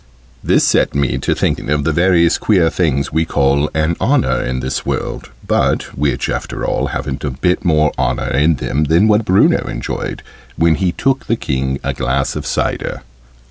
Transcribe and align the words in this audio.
This 0.43 0.63
set 0.63 0.95
me 0.95 1.19
thinking 1.19 1.69
of 1.69 1.83
the 1.83 1.91
various 1.93 2.39
queer 2.39 2.71
things 2.71 3.13
we 3.13 3.23
call 3.23 3.69
"an 3.75 3.95
honour" 4.01 4.41
in 4.41 4.59
this 4.59 4.83
world, 4.83 5.29
but 5.45 5.95
which, 5.95 6.27
after 6.27 6.65
all, 6.65 6.87
haven't 6.87 7.23
a 7.23 7.29
bit 7.29 7.63
more 7.63 7.91
honour 7.99 8.31
in 8.31 8.55
them 8.55 8.85
than 8.85 9.07
what 9.07 9.25
Bruno 9.25 9.65
enjoyed, 9.67 10.23
when 10.55 10.73
he 10.73 10.91
took 10.91 11.27
the 11.27 11.35
King 11.35 11.77
a 11.83 11.93
glass 11.93 12.35
of 12.35 12.47
cider. 12.47 13.03